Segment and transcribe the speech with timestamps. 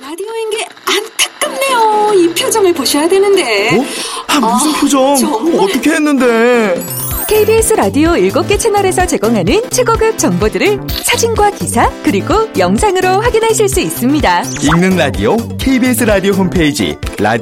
[0.00, 2.12] 라디오인 게 안타깝네요.
[2.14, 3.76] 이 표정을 보셔야 되는데.
[3.76, 3.84] 어?
[4.28, 5.16] 아, 무슨 아, 표정?
[5.16, 5.60] 정말.
[5.64, 6.86] 어떻게 했는데?
[7.28, 14.42] KBS 라디오 7개 채널에서 제공하는 최고급 정보들을 사진과 기사 그리고 영상으로 확인하실 수 있습니다.
[14.62, 17.36] 읽는 라디오 KBS 라디오 홈페이지 라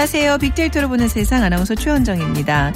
[0.00, 0.38] 안녕하세요.
[0.38, 2.72] 빅데이터로 보는 세상 아나운서 최원정입니다.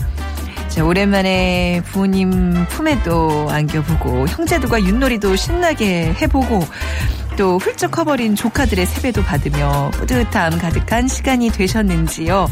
[0.69, 6.60] 자, 오랜만에 부모님 품에도 안겨보고 형제들과 윷놀이도 신나게 해보고
[7.38, 12.47] 또 훌쩍 커버린 조카들의 세배도 받으며 뿌듯함 가득한 시간이 되셨는지요.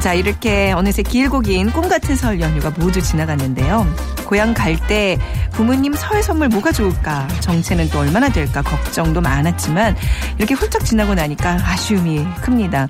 [0.00, 3.86] 자, 이렇게 어느새 길고 긴 꿈 같은 설 연휴가 모두 지나갔는데요.
[4.26, 5.18] 고향 갈 때
[5.52, 7.26] 부모님 설 선물 뭐가 좋을까?
[7.40, 8.62] 정체는 또 얼마나 될까?
[8.62, 9.96] 걱정도 많았지만
[10.38, 12.88] 이렇게 훌쩍 지나고 나니까 아쉬움이 큽니다.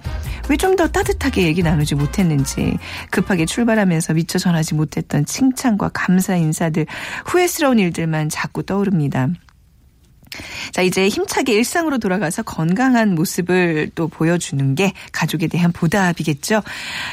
[0.51, 2.79] 왜 좀 더 따뜻하게 얘기 나누지 못했는지
[3.11, 6.87] 급하게 출발하면서 미처 전하지 못했던 칭찬과 감사 인사들
[7.27, 9.29] 후회스러운 일들만 자꾸 떠오릅니다.
[10.73, 16.63] 자, 이제 힘차게 일상으로 돌아가서 건강한 모습을 또 보여주는 게 가족에 대한 보답이겠죠.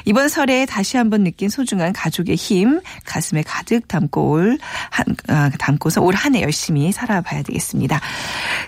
[0.05, 4.57] 이번 설에 다시 한번 느낀 소중한 가족의 힘 가슴에 가득 담고 올,
[4.89, 7.99] 한, 아, 담고서 올 한 해 열심히 살아봐야 되겠습니다.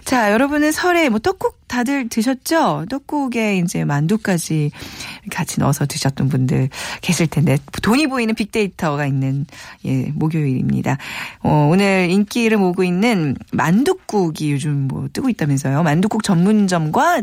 [0.06, 2.86] 자, 여러분은 설에 뭐 떡국 다들 드셨죠?
[2.90, 4.72] 떡국에 이제 만두까지
[5.32, 6.70] 같이 넣어서 드셨던 분들
[7.02, 9.46] 계실 텐데 돈이 보이는 빅데이터가 있는
[9.86, 10.98] 예, 목요일입니다.
[11.44, 15.84] 어, 오늘 인기를 모으고 있는 만두국이 요즘 뭐 뜨고 있다면서요.
[15.84, 17.22] 만두국 전문점과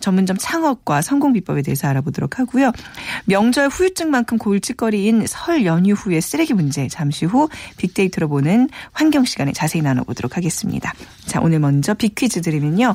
[0.00, 2.72] 전문점 창업과 성공 비법에 대해서 알아보도록 하고요.
[3.26, 9.82] 명절 후유증만큼 골칫거리인 설 연휴 후의 쓰레기 문제 잠시 후 빅데이터로 보는 환경 시간에 자세히
[9.82, 10.92] 나눠보도록 하겠습니다.
[11.26, 12.94] 자, 오늘 먼저 빅퀴즈 드리면요.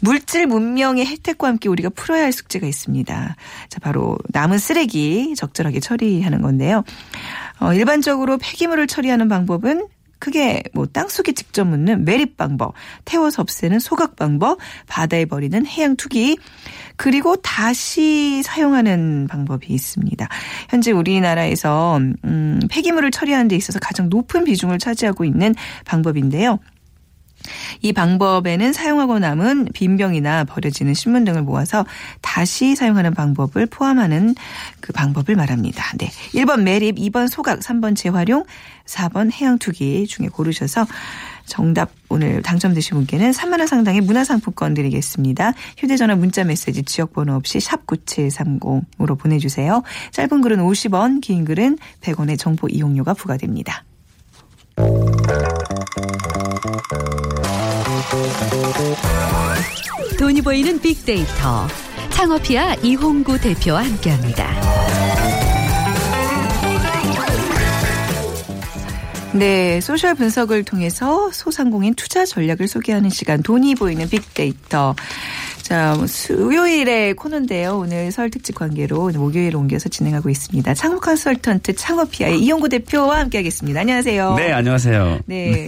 [0.00, 3.36] 물질 문명의 혜택과 함께 우리가 풀어야 할 숙제가 있습니다.
[3.68, 6.84] 자, 바로 남은 쓰레기 적절하게 처리하는 건데요.
[7.60, 9.88] 어, 일반적으로 폐기물을 처리하는 방법은
[10.24, 12.72] 크게 뭐 땅속에 직접 묻는 매립 방법,
[13.04, 16.38] 태워서 없애는 소각 방법, 바다에 버리는 해양 투기,
[16.96, 20.26] 그리고 다시 사용하는 방법이 있습니다.
[20.70, 26.58] 현재 우리나라에서 음, 폐기물을 처리하는 데 있어서 가장 높은 비중을 차지하고 있는 방법인데요.
[27.80, 31.84] 이 방법에는 사용하고 남은 빈병이나 버려지는 신문 등을 모아서
[32.20, 34.34] 다시 사용하는 방법을 포함하는
[34.80, 35.84] 그 방법을 말합니다.
[35.98, 36.10] 네.
[36.32, 38.44] 1번 매립, 2번 소각, 3번 재활용,
[38.86, 40.86] 4번 해양 투기 중에 고르셔서
[41.46, 45.52] 정답 오늘 당첨되신 분께는 3만 원 상당의 문화상품권 드리겠습니다.
[45.76, 49.82] 휴대전화 문자메시지 지역번호 없이 샵 9730으로 보내주세요.
[50.12, 53.84] 짧은 글은 50원, 긴 글은 100원의 정보 이용료가 부과됩니다.
[60.18, 61.66] 돈이 보이는 빅데이터
[62.10, 64.54] 창업이야 이홍구 대표와 함께합니다.
[69.32, 74.94] 네, 소셜 분석을 통해서 소상공인 투자 전략을 소개하는 시간 돈이 보이는 빅데이터.
[75.62, 77.78] 자, 뭐 수요일의 코너인데요.
[77.78, 80.74] 오늘 설 특집 관계로 목요일 옮겨서 진행하고 있습니다.
[80.74, 83.80] 창업 컨설턴트 창업피아의 이용구 대표와 함께하겠습니다.
[83.80, 84.34] 안녕하세요.
[84.36, 85.20] 네, 안녕하세요.
[85.26, 85.66] 네.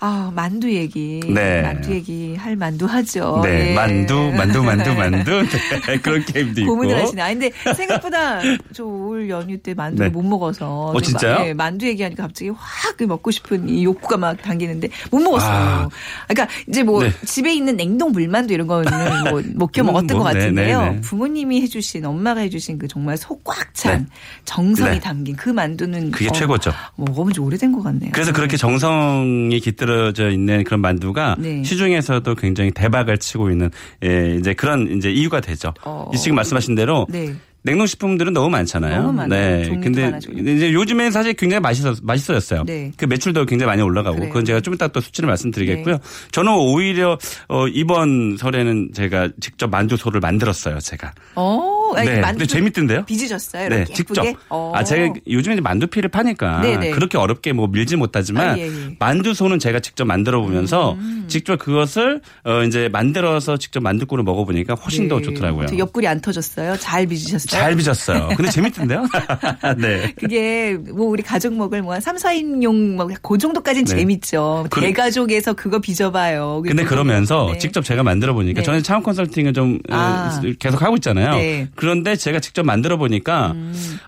[0.00, 1.20] 아, 만두 얘기.
[1.28, 1.62] 네.
[1.62, 3.40] 만두 얘기 할 만두 하죠.
[3.44, 3.74] 네, 예.
[3.74, 5.42] 만두, 만두, 만두, 만두.
[5.86, 6.74] 네, 그런 게임도 있고.
[6.74, 7.22] 고문을 하시네.
[7.22, 8.40] 아 근데 생각보다
[8.72, 10.12] 저 올 연휴 때 만두를 네.
[10.12, 10.86] 못 먹어서.
[10.94, 11.44] 어, 진짜요?
[11.44, 15.50] 네, 만두 얘기하니까 갑자기 확 먹고 싶은 이 욕구가 막 당기는데 못 먹었어요.
[15.50, 15.88] 아.
[16.28, 17.12] 그러니까 이제 뭐 네.
[17.24, 18.90] 집에 있는 냉동 물만두 이런 거는
[19.30, 20.82] 뭐 먹겨 음, 먹었던 뭐, 것 네, 같은데요.
[20.82, 21.00] 네, 네.
[21.00, 24.06] 부모님이 해주신 엄마가 해주신 그 정말 속 꽉찬 네.
[24.44, 25.00] 정성이 네.
[25.00, 26.72] 담긴 그 만두는 그게 어, 최고죠.
[26.96, 28.12] 먹어본 지 오래된 것 같네요.
[28.12, 31.62] 그래서 그렇게 정성이 깃들어 져 있는 그런 만두가 네.
[31.62, 33.70] 시중에서도 굉장히 대박을 치고 있는
[34.04, 35.72] 예, 이제 그런 이제 이유가 되죠.
[35.84, 36.10] 어.
[36.12, 37.34] 이 지금 말씀하신 대로 네.
[37.62, 39.02] 냉동식품들은 너무 많잖아요.
[39.02, 39.28] 너무 많아요.
[39.28, 39.80] 네.
[39.82, 40.50] 근데 많아, 종류도.
[40.50, 42.64] 이제 요즘에 사실 굉장히 맛있어, 맛있어졌어요.
[42.64, 42.90] 네.
[42.96, 44.30] 그 매출도 굉장히 많이 올라가고 그래요.
[44.30, 45.96] 그건 제가 좀 이따 또 수치를 말씀드리겠고요.
[45.96, 46.02] 네.
[46.32, 50.80] 저는 오히려 어, 이번 설에는 제가 직접 만두소를 만들었어요.
[50.80, 51.12] 제가.
[51.34, 52.20] 어, 아니, 네.
[52.20, 53.04] 만두 근데 재밌던데요?
[53.04, 53.68] 빚으셨어요?
[53.68, 54.24] 네, 직접.
[54.48, 54.72] 어.
[54.74, 56.90] 아, 제가 요즘에 이제 만두피를 파니까 네네.
[56.90, 58.96] 그렇게 어렵게 뭐 밀지 못하지만 아, 예, 예.
[58.98, 61.24] 만두소는 제가 직접 만들어 보면서 음.
[61.28, 65.66] 직접 그것을 어 이제 만들어서 직접 만두국을 먹어보니까 훨씬 더 좋더라고요.
[65.78, 66.76] 옆구리 안 터졌어요?
[66.78, 67.46] 잘 빚으셨어요?
[67.60, 68.28] 잘 빚었어요.
[68.36, 69.06] 근데 재밌던데요?
[69.78, 70.12] 네.
[70.18, 73.96] 그게 뭐 우리 가족 먹을 뭐 한 3, 4인용 뭐그 정도까지는 네.
[73.96, 74.66] 재밌죠.
[74.70, 76.62] 그- 대가족에서 그거 빚어봐요.
[76.66, 77.58] 근데 그러면서 네.
[77.58, 78.64] 직접 제가 만들어 보니까 네.
[78.64, 80.40] 저는 창업 컨설팅을 좀 어, 아.
[80.58, 81.32] 계속 하고 있잖아요.
[81.80, 81.86] 네.
[81.86, 83.54] 그런데 제가 직접 만들어 보니까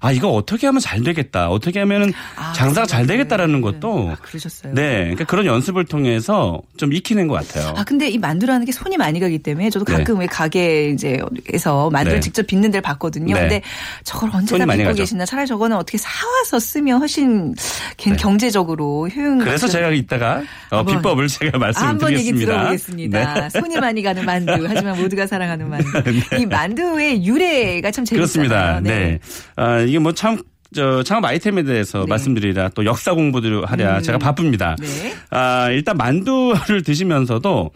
[0.00, 1.48] 아 이거 어떻게 하면 잘 되겠다.
[1.48, 2.12] 어떻게 하면은 음.
[2.36, 3.06] 아, 장사가 잘?
[3.06, 4.74] 되겠다라는 것도 아, 그러셨어요.
[4.74, 7.74] 네, 그러니까 그런 연습을 통해서 좀 익히는 것 같아요.
[7.76, 9.98] 아 근데 이 만두라는 게 손이 많이 가기 때문에 저도 네.
[9.98, 12.20] 가끔 왜 가게 이제에서 만두를 네.
[12.20, 13.34] 직접 빚는 데를 봤거든요.
[13.34, 13.40] 네.
[13.40, 13.62] 근데
[14.04, 14.94] 저걸 언제 손이 다 많이 빚고.
[14.94, 17.54] 계시나 차라리 저거는 어떻게 사와서 쓰면 훨씬
[17.96, 19.38] gen- 경제적으로 효용.
[19.38, 19.44] 네.
[19.44, 22.52] 그래서 제가 이따가 어, 비법을 제가 한번 얘기 말씀드리겠습니다.
[22.52, 23.40] 들어보겠습니다.
[23.40, 23.50] 네.
[23.50, 24.66] 손이 많이 가는 만두.
[24.69, 25.86] 하지만 모두가 사랑하는 만두.
[26.38, 28.17] 이 만두의 유래 가 참 재밌잖아요.
[28.17, 28.81] 그렇습니다.
[28.81, 29.19] 네.
[29.56, 30.43] 아, 이게 뭐 참,
[30.75, 32.06] 저, 창업 아이템에 대해서 네.
[32.06, 34.03] 말씀드리라 또 역사 공부도 하랴 음.
[34.03, 34.76] 제가 바쁩니다.
[34.81, 35.14] 네.
[35.31, 37.70] 아, 일단 만두를 드시면서도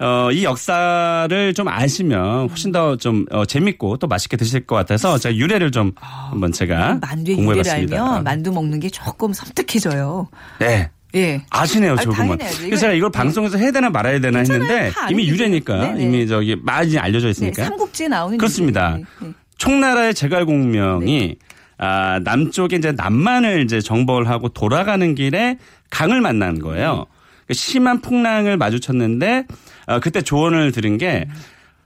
[0.00, 5.34] 어, 이 역사를 좀 아시면 훨씬 더좀 어, 재밌고 또 맛있게 드실 것 같아서 제가
[5.34, 7.96] 유래를 좀 한번 제가 만두의 유래를 공부해봤습니다.
[8.04, 10.28] 알면 만두 먹는 게 조금 섬뜩해져요.
[10.60, 10.90] 네.
[11.14, 11.42] 예.
[11.50, 12.38] 아시네요, 아니, 조금은.
[12.38, 12.64] 당연해야죠.
[12.64, 13.18] 그래서 제가 이걸 네.
[13.18, 14.40] 방송에서 해야 되나 말아야 되나.
[14.40, 15.76] 했는데 다 이미 유래니까.
[15.76, 16.02] 네네.
[16.02, 17.64] 이미 저기 많이 알려져 네, 있으니까.
[17.64, 18.96] 삼국지에 나오는 그렇습니다.
[18.96, 19.32] 네, 네.
[19.56, 21.36] 총나라의 제갈공명이
[21.78, 25.58] 아, 남쪽에 이제 남만을 이제 정벌 하고 돌아가는 길에
[25.90, 27.06] 강을 만난 거예요.
[27.46, 29.46] 그 심한 풍랑을 마주쳤는데
[29.86, 31.26] 아, 그때 조언을 들은 게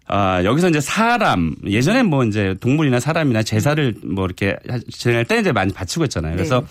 [0.08, 4.56] 아, 여기서 이제 사람, 예전에 뭐 이제 동물이나 사람이나 제사를 뭐 이렇게
[4.90, 6.34] 지낼 때 이제 많이 바치고 했잖아요.
[6.34, 6.64] 그래서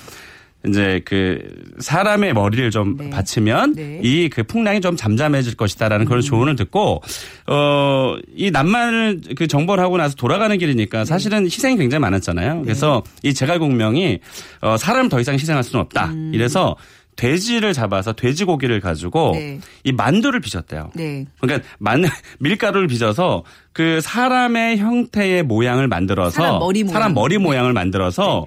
[0.67, 1.39] 이제 그
[1.79, 3.09] 사람의 머리를 좀 네.
[3.09, 3.99] 바치면 네.
[4.03, 7.01] 이그 풍랑이 좀 잠잠해질 것이다라는 그런 조언을 듣고
[7.47, 10.57] 어이 남만을 그 정벌 하고 나서 돌아가는 네.
[10.57, 12.61] 길이니까 사실은 희생이 굉장히 많았잖아요.
[12.61, 14.19] 그래서 이 제갈공명이
[14.61, 16.11] 어 사람을 더 이상 희생할 수는 없다.
[16.11, 16.31] 음.
[16.33, 16.75] 이래서
[17.15, 19.59] 돼지를 잡아서 돼지고기를 가지고 네.
[19.83, 20.91] 이 만두를 빚었대요.
[20.95, 21.25] 네.
[21.39, 22.03] 그러니까 만
[22.39, 23.43] 밀가루를 빚어서
[23.73, 26.93] 그 사람의 형태의 모양을 만들어서 사람 머리 모양.
[26.93, 28.45] 사람 머리 모양을 만들어서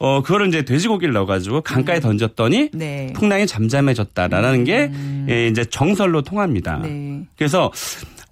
[0.00, 3.12] 어 그거를 이제 돼지고기를 넣어가지고 강가에 던졌더니 네.
[3.14, 4.90] 풍랑이 잠잠해졌다라는 게
[5.28, 6.78] 예, 이제 정설로 통합니다.
[6.78, 7.22] 네.
[7.36, 7.70] 그래서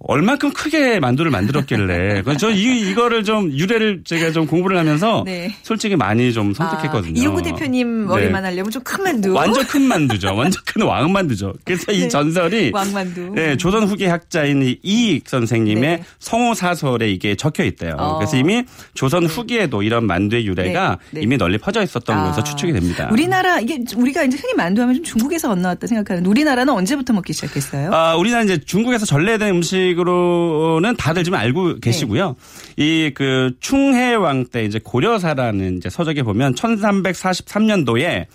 [0.01, 5.53] 얼만큼 크게 만두를 만들었길래 저 이, 이거를 좀 유래를 제가 좀 공부를 하면서 네.
[5.63, 7.19] 솔직히 많이 좀 선택했거든요.
[7.19, 8.49] 아, 이용구 대표님 머리만 네.
[8.49, 9.33] 하려면 좀 큰 만두.
[9.33, 10.35] 완전 큰 만두죠.
[10.35, 11.53] 완전 큰 왕만두죠.
[11.63, 12.07] 그래서 이 네.
[12.07, 13.33] 전설이 왕만두.
[13.35, 16.03] 네, 조선 후기 학자인 이 이익 선생님의 네.
[16.19, 17.95] 성호 사설에 이게 적혀 있대요.
[17.97, 18.17] 어.
[18.17, 18.63] 그래서 이미
[18.93, 21.19] 조선 후기에도 이런 만두의 유래가 네.
[21.19, 21.21] 네.
[21.23, 22.23] 이미 널리 퍼져 있었던 아.
[22.27, 23.09] 것으로 추측이 됩니다.
[23.11, 27.91] 우리나라 이게 우리가 이제 흔히 만두하면 좀 중국에서 건너왔다 생각하는데 우리나라는 언제부터 먹기 시작했어요?
[27.93, 31.79] 아, 우리나라 이제 중국에서 전래된 음식 으로는 다들 지금 알고 네.
[31.81, 32.35] 계시고요.
[32.77, 38.25] 이그 충해왕 때 이제 고려사라는 이제 서적에 보면 1343년도에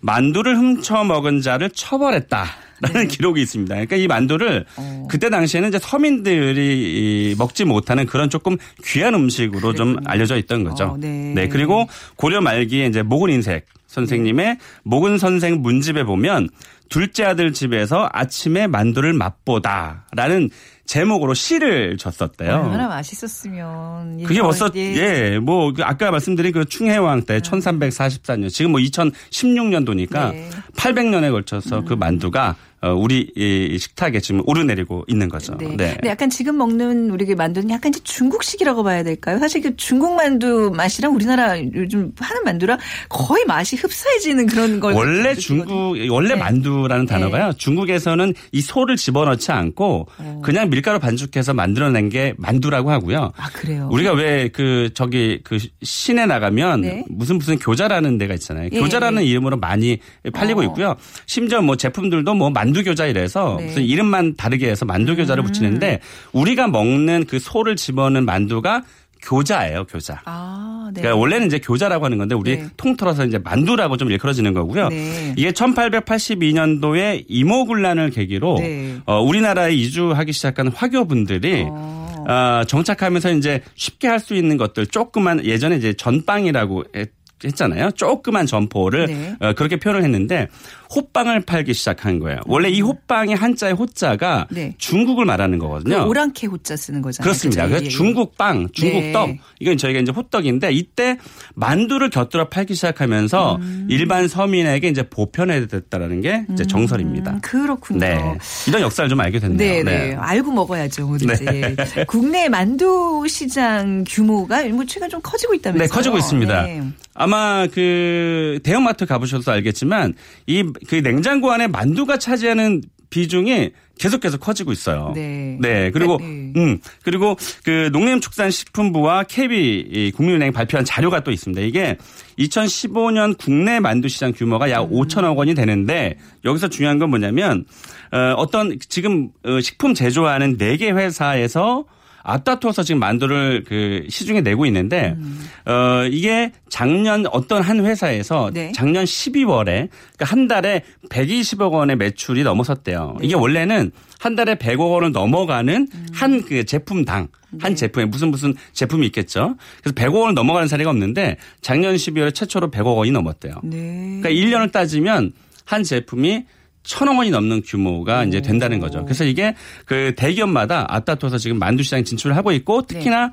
[0.00, 2.44] 만두를 훔쳐 먹은 자를 처벌했다
[2.80, 3.74] 라는 기록이 있습니다.
[3.74, 4.64] 그러니까 이 만두를 네.
[4.76, 5.08] 어.
[5.10, 10.10] 그때 당시에는 이제 서민들이 이 먹지 못하는 그런 조금 귀한 음식으로 좀 그랬군요.
[10.10, 10.84] 알려져 있던 거죠.
[10.84, 11.48] 어, 네.
[11.48, 11.86] 그리고
[12.16, 16.48] 고려 말기에 이제 목은인색 선생님의 목은 선생 문집에 보면
[16.88, 20.50] 둘째 아들 집에서 아침에 만두를 맛보다라는
[20.86, 22.50] 제목으로 시를 줬었대요.
[22.52, 24.22] 얼마나 맛있었으면.
[24.24, 24.80] 그게 예, 벌써 예.
[24.96, 30.50] 예, 뭐그 아까 말씀드린 그 충해왕 때 1344년 지금 뭐 2016년도니까 네.
[30.74, 35.54] 800년에 걸쳐서 그 만두가 어, 우리 이 식탁에 지금 오르내리고 있는 거죠.
[35.58, 35.68] 네.
[35.76, 35.92] 네.
[35.94, 39.38] 근데 약간 지금 먹는 우리 그 만두는 약간 이제 중국식이라고 봐야 될까요?
[39.38, 42.78] 사실 그 중국 만두 맛이랑 우리나라 요즘 하는 만두랑
[43.08, 44.94] 거의 맛이 흡사해지는 그런 걸.
[44.94, 45.34] 원래.
[45.34, 46.40] 중국 원래 네.
[46.40, 47.12] 만두라는 네.
[47.12, 47.52] 단어가요.
[47.58, 50.40] 중국에서는 이 소를 집어넣지 않고 어.
[50.44, 53.32] 그냥 밀가루 반죽해서 만들어낸 게 만두라고 하고요.
[53.36, 53.88] 아 그래요.
[53.92, 57.04] 우리가 왜 그 저기 그 시내 나가면 네.
[57.08, 58.68] 무슨 무슨 교자라는 데가 있잖아요.
[58.72, 59.98] 예, 교자라는 이름으로 많이
[60.32, 60.64] 팔리고 어.
[60.64, 60.96] 있고요.
[61.26, 63.64] 심지어 뭐 제품들도 뭐 만두 교자 이래서 네.
[63.64, 63.66] 음.
[63.68, 66.00] 무슨 이름만 다르게 해서 만두 교자를 붙이는데
[66.32, 68.82] 우리가 먹는 그 소를 집어넣은 만두가
[69.22, 70.22] 교자예요, 교자.
[70.24, 71.02] 아 네.
[71.02, 72.66] 그러니까 원래는 이제 교자라고 하는 건데 우리 네.
[72.78, 74.88] 통틀어서 이제 만두라고 좀 일컬어지는 거고요.
[74.88, 75.34] 네.
[75.36, 78.96] 이게 1882년도에 이모군란을 계기로 네.
[79.04, 82.24] 어, 우리나라에 이주하기 시작한 화교분들이 어.
[82.28, 87.10] 어, 정착하면서 이제 쉽게 할 수 있는 것들 조그만 예전에 이제 전빵이라고 했,
[87.42, 87.90] 했잖아요.
[87.92, 89.36] 조그만 점포를 네.
[89.40, 90.48] 어, 그렇게 표현을 했는데
[90.94, 92.40] 호빵을 팔기 시작한 거예요.
[92.46, 94.74] 원래 이 호빵의 한자의 호자가 네.
[94.78, 96.08] 중국을 말하는 그 거거든요.
[96.08, 97.24] 오랑캐 호자 쓰는 거잖아요.
[97.24, 97.66] 그렇습니다.
[97.66, 97.90] 그래서 예, 예.
[97.90, 99.12] 중국 빵, 중국 네.
[99.12, 99.30] 떡
[99.60, 101.16] 이건 저희가 이제 호떡인데 이때
[101.54, 103.86] 만두를 곁들여 팔기 시작하면서 음.
[103.88, 107.32] 일반 서민에게 이제 보편화됐다라는 게 이제 정설입니다.
[107.32, 108.00] 음, 그렇군요.
[108.00, 109.56] 네, 이런 역사를 좀 알게 됐네요.
[109.56, 110.16] 네, 네.
[110.16, 111.34] 알고 먹어야죠, 우리 네.
[111.72, 112.04] 이제.
[112.08, 115.88] 국내 만두 시장 규모가 뭐 최근 좀 커지고 있다면서요?
[115.88, 116.62] 네, 커지고 있습니다.
[116.62, 116.82] 네.
[117.14, 120.14] 아마 그 대형마트 가보셔서 알겠지만
[120.46, 125.12] 이그 냉장고 안에 만두가 차지하는 비중이 계속해서 커지고 있어요.
[125.60, 125.90] 네.
[125.90, 126.52] 그리고 네.
[126.56, 131.60] 음 그리고 그 농림축산식품부와 KB 이 국민은행이 발표한 자료가 또 있습니다.
[131.60, 131.98] 이게
[132.38, 134.90] 2015년 국내 만두 시장 규모가 약 음.
[134.90, 137.66] 5천억 원이 되는데 여기서 중요한 건 뭐냐면
[138.12, 141.84] 어, 어떤 지금 어, 식품 제조하는 4개 회사에서
[142.22, 145.16] 앞다퉈서 지금 만두를 그 시중에 내고 있는데
[145.64, 148.72] 어 이게 작년 어떤 한 회사에서 네.
[148.74, 153.16] 작년 12월에 그러니까 한 달에 120억 원의 매출이 넘어섰대요.
[153.20, 153.26] 네.
[153.26, 156.06] 이게 원래는 한 달에 100억 원을 넘어가는 음.
[156.12, 157.58] 한그 제품당 네.
[157.62, 159.56] 한 제품에 무슨 무슨 제품이 있겠죠.
[159.82, 163.54] 그래서 100억 원을 넘어가는 사례가 없는데 작년 12월에 최초로 100억 원이 넘었대요.
[163.64, 164.20] 네.
[164.20, 165.32] 그러니까 1년을 따지면
[165.64, 166.44] 한 제품이
[166.82, 169.04] 천억 원이 넘는 규모가 이제 된다는 거죠.
[169.04, 173.32] 그래서 이게 그 대기업마다 앞다퉈서 지금 만두 시장 진출을 하고 있고 특히나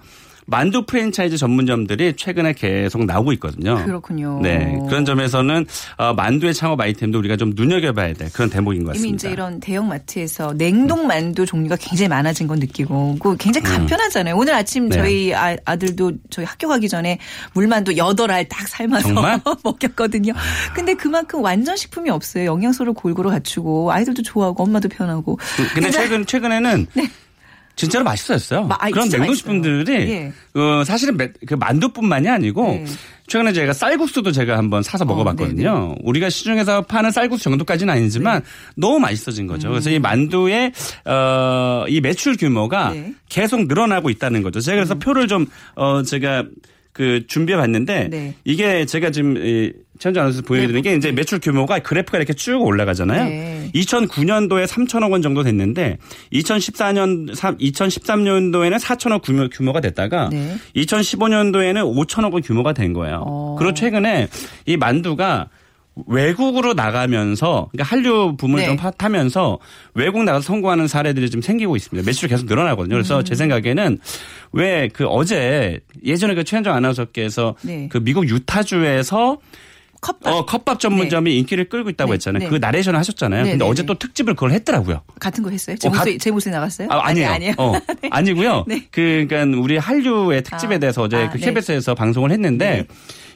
[0.50, 3.84] 만두 프랜차이즈 전문점들이 최근에 계속 나오고 있거든요.
[3.84, 4.40] 그렇군요.
[4.42, 4.80] 네.
[4.88, 5.66] 그런 점에서는
[5.98, 8.30] 어, 만두의 창업 아이템도 우리가 좀 눈여겨봐야 돼.
[8.34, 9.08] 그런 대목인 것 같습니다.
[9.10, 13.72] 이미 이제 이런 대형 마트에서 냉동 만두 종류가 굉장히 많아진 건 느끼고 그 굉장히 음.
[13.78, 14.38] 간편하잖아요.
[14.38, 14.96] 오늘 아침 네.
[14.98, 17.20] 저희 아, 아들도 저희 학교 가기 전에
[17.54, 19.10] 물만두 여덟 알딱 삶아서?
[19.64, 20.32] 먹였거든요.
[20.74, 22.46] 근데 그만큼 완전 식품이 없어요.
[22.46, 25.38] 영양소를 골고루 갖추고 아이들도 좋아하고 엄마도 편하고.
[25.58, 26.88] 그- 근데 최근 최근에는
[27.78, 28.64] 진짜로 맛있었어요.
[28.64, 29.94] 마- 아이, 그런 냉동식품들이.
[30.12, 30.34] 예.
[30.60, 32.86] 어, 사실은 매- 그 만두뿐만이 아니고 네.
[33.28, 35.96] 최근에 제가 쌀국수도 제가 한번 사서 먹어봤거든요.
[36.02, 38.46] 우리가 시중에서 파는 쌀국수 정도까지는 아니지만 네.
[38.76, 39.70] 너무 맛있어진 거죠.
[39.70, 40.72] 그래서 이 만두의
[41.06, 43.14] 어, 이 매출 규모가 네.
[43.30, 44.60] 계속 늘어나고 있다는 거죠.
[44.60, 46.46] 제가 그래서 표를 좀 어, 제가
[46.94, 48.34] 그 준비해 봤는데 네.
[48.44, 53.24] 이게 제가 지금 이 최현정 아나운서 보여드리는 게 이제 매출 규모가 그래프가 이렇게 쭉 올라가잖아요.
[53.26, 53.72] 네.
[53.76, 55.98] 2009년도에 3천억 원 정도 됐는데
[56.34, 60.56] 2014년 2013년도에는 4천억 규모, 규모가 됐다가 네.
[60.76, 63.24] 2015년도에는 5천억 원 규모가 된 거예요.
[63.26, 63.56] 어.
[63.58, 64.28] 그리고 최근에
[64.66, 65.50] 이 만두가
[66.06, 68.66] 외국으로 나가면서 그러니까 한류 붐을 네.
[68.68, 69.58] 좀 파- 타면서
[69.96, 72.06] 외국 나가서 성공하는 사례들이 좀 생기고 있습니다.
[72.06, 72.94] 매출이 계속 늘어나거든요.
[72.94, 73.24] 그래서 음.
[73.24, 73.98] 제 생각에는
[74.52, 77.90] 왜 그 어제 예전에 그 최현정 아나운서께서 네.
[77.92, 79.40] 그 미국 유타주에서
[80.02, 82.44] 컵밥 어, 컵밥 전문점이 인기를 끌고 있다고 네, 했잖아요.
[82.44, 82.50] 네.
[82.50, 83.44] 그 나레이션을 하셨잖아요.
[83.44, 83.88] 네, 근데 네, 어제 네.
[83.88, 85.02] 또 특집을 그걸 했더라고요.
[85.20, 85.76] 같은 거 했어요?
[85.78, 86.88] 제 어, 가- 모습 제 모습 나갔어요?
[86.92, 87.28] 아, 아니에요.
[87.28, 87.54] 아니, 아니 에요.
[87.58, 87.74] 어,
[88.12, 88.66] 아니고요.
[88.68, 88.86] 네.
[88.92, 91.46] 그, 그러니까 우리 한류의 특집에 아, 대해서 어제 아, 그 네.
[91.46, 92.86] KBS에서 방송을 했는데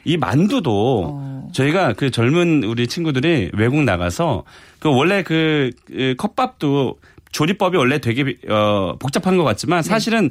[0.04, 1.48] 이 만두도 어.
[1.52, 4.44] 저희가 그 젊은 우리 친구들이 외국 나가서
[4.78, 6.98] 그 원래 그, 그 컵밥도
[7.32, 9.46] 조리법이 원래 되게 어, 복잡한 것 네.
[9.50, 10.30] 같지만 사실은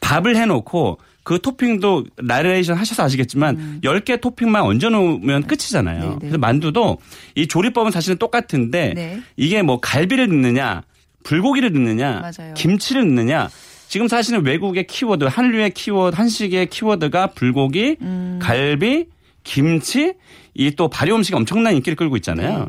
[0.00, 6.02] 밥을 해놓고 그 토핑도 나레이션 하셔서 아시겠지만 10개 토핑만 얹어 놓으면 끝이잖아요.
[6.04, 6.08] 음.
[6.08, 6.16] 네, 네.
[6.20, 6.98] 그래서 만두도
[7.34, 9.20] 이 조리법은 사실은 똑같은데 네.
[9.36, 10.82] 이게 뭐 갈비를 넣느냐
[11.24, 12.54] 불고기를 넣느냐 맞아요.
[12.54, 13.48] 김치를 넣느냐
[13.88, 18.38] 지금 사실은 외국의 키워드 한류의 키워드 한식의 키워드가 불고기 음.
[18.40, 19.06] 갈비
[19.42, 20.14] 김치
[20.54, 22.58] 이 또 발효 음식이 엄청난 인기를 끌고 있잖아요.
[22.60, 22.64] 네.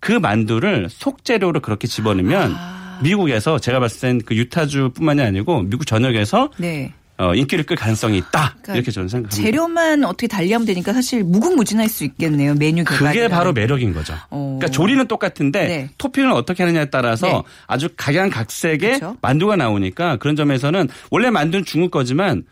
[0.00, 3.00] 그 만두를 속재료로 그렇게 집어넣으면 아.
[3.02, 6.92] 미국에서 제가 봤을 땐 그 유타주뿐만이 아니고 미국 전역에서 네.
[7.18, 8.56] 어, 인기를 끌 가능성이 있다.
[8.62, 9.36] 그러니까 이렇게 저는 생각합니다.
[9.36, 12.54] 재료만 어떻게 달리하면 되니까 사실 무궁무진할 수 있겠네요.
[12.54, 12.98] 메뉴 개발.
[12.98, 14.14] 그게 바로 매력인 거죠.
[14.30, 14.56] 어.
[14.58, 15.90] 그러니까 조리는 똑같은데 네.
[15.98, 17.42] 토핑을 어떻게 하느냐에 따라서 네.
[17.66, 19.16] 아주 각양각색의 그쵸.
[19.20, 22.44] 만두가 나오니까 그런 점에서는 원래 만두는 중국 거지만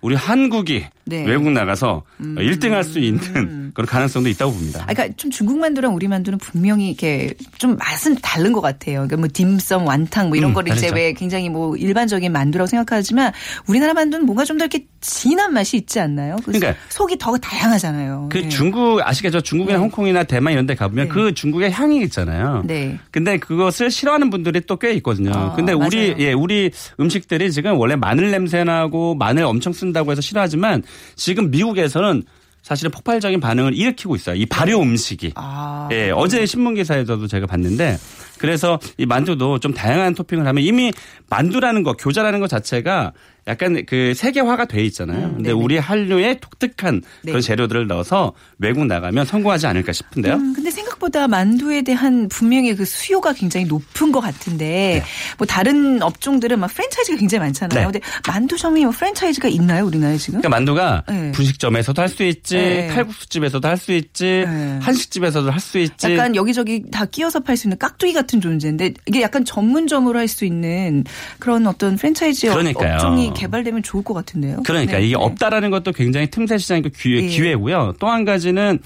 [0.00, 1.24] 우리 한국이 네.
[1.24, 1.26] 음.
[1.26, 4.82] 외국 나가서 1등 할 수 있는 그런 가능성도 있다고 봅니다.
[4.86, 9.06] 아, 그러니까 좀 중국 만두랑 우리 만두는 분명히 이렇게 좀 맛은 다른 것 같아요.
[9.06, 10.94] 그러니까 뭐 딤섬, 완탕 뭐 이런 음, 거를 이제 다르죠.
[10.96, 13.32] 왜 굉장히 뭐 일반적인 만두라고 생각하지만
[13.66, 16.36] 우리나라 만두는 뭔가 좀 더 이렇게 진한 맛이 있지 않나요?
[16.44, 18.28] 그래서 그러니까 속이 더 다양하잖아요.
[18.30, 18.48] 그 네.
[18.48, 19.40] 중국 아시겠죠?
[19.40, 19.82] 중국이나 네.
[19.82, 21.14] 홍콩이나 대만 이런 데 가보면 네.
[21.14, 22.62] 그 중국의 향이 있잖아요.
[22.66, 22.98] 네.
[23.10, 25.32] 근데 그것을 싫어하는 분들이 또 꽤 있거든요.
[25.34, 26.16] 아, 근데 우리 맞아요.
[26.20, 30.82] 예, 우리 음식들이 지금 원래 마늘 냄새 나고 마늘 엄청 쓴 다고 해서 싫어하지만
[31.16, 32.22] 지금 미국에서는
[32.62, 34.36] 사실은 폭발적인 반응을 일으키고 있어요.
[34.36, 35.32] 이 발효 음식이.
[35.34, 35.88] 아.
[35.92, 37.96] 예, 어제 신문 기사에서도 제가 봤는데
[38.38, 40.92] 그래서 이 만두도 좀 다양한 토핑을 하면 이미
[41.28, 43.12] 만두라는 거, 교자라는 것 자체가
[43.48, 45.26] 약간 그 세계화가 돼 있잖아요.
[45.26, 45.62] 음, 근데 네네.
[45.62, 47.32] 우리 한류의 독특한 네.
[47.32, 50.34] 그런 재료들을 넣어서 외국 나가면 성공하지 않을까 싶은데요.
[50.34, 54.26] 음, 근데 생각보다 만두에 대한 분명히 그 수요가 굉장히 높은 것 네.
[54.30, 55.02] 같은데
[55.38, 57.90] 뭐 다른 업종들은 막 프랜차이즈가 굉장히 많잖아요.
[57.90, 57.92] 네.
[57.92, 60.40] 근데 만두점이 뭐 프랜차이즈가 있나요, 우리나라에 지금?
[60.40, 61.32] 그러니까 만두가 네.
[61.32, 62.88] 분식점에서도 할 수 있지, 네.
[62.88, 64.78] 칼국수집에서도 할 수 있지, 네.
[64.82, 66.12] 한식집에서도 할 수 있지.
[66.12, 70.44] 약간 여기저기 다 끼어서 팔 수 있는 깍두기 같은 존재인데 이게 약간 전문점으로 할 수
[70.44, 71.04] 있는
[71.38, 72.94] 그런 어떤 프랜차이즈 업- 그러니까요.
[72.94, 74.62] 업종이 개발되면 좋을 것 같은데요.
[74.64, 75.22] 그러니까 네, 이게 네.
[75.22, 77.26] 없다라는 것도 굉장히 틈새 시장이고 기회, 예.
[77.26, 77.94] 기회고요.
[77.98, 78.78] 또 한 가지는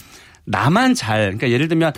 [0.45, 1.93] 나만 잘, 그러니까 예를 들면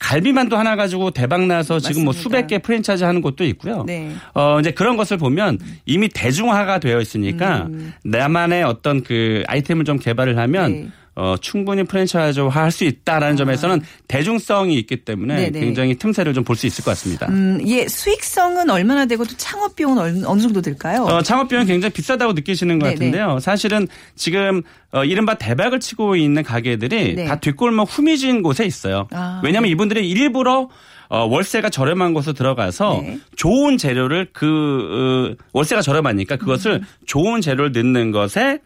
[0.00, 2.22] 갈비만두 하나 가지고 대박 나서 지금 뭐 맞습니다.
[2.22, 3.84] 수백 개 프랜차이즈 하는 곳도 있고요.
[3.86, 4.10] 네.
[4.34, 7.92] 어, 이제 그런 것을 보면 이미 대중화가 되어 있으니까 음.
[8.04, 10.88] 나만의 어떤 그 아이템을 좀 개발을 하면 네.
[11.14, 15.36] 어, 충분히 프랜차이즈화 할 수 있다라는 점에서는 대중성이 있기 때문에 아.
[15.36, 15.60] 네네.
[15.60, 17.26] 굉장히 틈새를 좀 볼 수 있을 것 같습니다.
[17.28, 21.02] 음, 예, 수익성은 얼마나 되고 또 창업 비용은 얼- 어느 정도 들까요?
[21.04, 22.94] 어, 창업 비용이 굉장히 비싸다고 느끼시는 것 네네.
[22.96, 23.38] 같은데요.
[23.40, 27.24] 사실은 지금 어, 이른바 대박을 치고 있는 가게들이 네.
[27.26, 29.06] 다 뒷골목 후미진 곳에 있어요.
[29.12, 30.68] 아, 왜냐하면 이분들이 일부러
[31.10, 33.18] 어, 월세가 저렴한 곳으로 들어가서 네.
[33.36, 36.86] 좋은 재료를 그 어, 월세가 저렴하니까 그것을 음.
[37.04, 38.60] 좋은 재료를 넣는 것에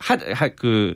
[0.00, 0.94] 어하그